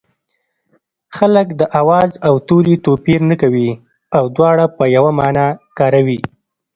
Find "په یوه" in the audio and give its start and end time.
4.77-5.11